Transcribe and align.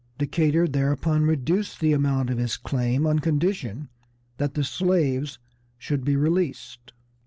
Decatur 0.17 0.67
thereupon 0.67 1.27
reduced 1.27 1.79
the 1.79 1.93
amount 1.93 2.31
of 2.31 2.39
his 2.39 2.57
claim 2.57 3.05
on 3.05 3.19
condition 3.19 3.87
that 4.37 4.55
the 4.55 4.63
slaves 4.63 5.37
should 5.77 6.03
be 6.03 6.15
released. 6.15 6.91